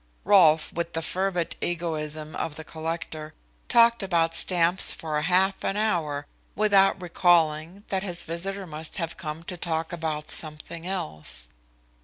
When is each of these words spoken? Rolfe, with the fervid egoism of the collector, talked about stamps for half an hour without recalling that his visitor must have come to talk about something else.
Rolfe, 0.23 0.73
with 0.73 0.93
the 0.93 1.03
fervid 1.03 1.55
egoism 1.61 2.35
of 2.35 2.55
the 2.55 2.63
collector, 2.63 3.33
talked 3.69 4.01
about 4.01 4.33
stamps 4.33 4.91
for 4.91 5.21
half 5.21 5.63
an 5.63 5.77
hour 5.77 6.25
without 6.55 6.99
recalling 6.99 7.83
that 7.89 8.01
his 8.01 8.23
visitor 8.23 8.65
must 8.65 8.97
have 8.97 9.15
come 9.15 9.43
to 9.43 9.57
talk 9.57 9.93
about 9.93 10.31
something 10.31 10.87
else. 10.87 11.49